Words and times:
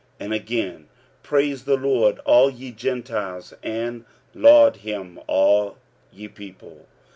45:015:011 0.19 0.25
And 0.25 0.33
again, 0.33 0.87
Praise 1.21 1.63
the 1.65 1.77
Lord, 1.77 2.17
all 2.25 2.49
ye 2.49 2.71
Gentiles; 2.71 3.53
and 3.61 4.03
laud 4.33 4.77
him, 4.77 5.19
all 5.27 5.77
ye 6.11 6.27
people. 6.27 6.87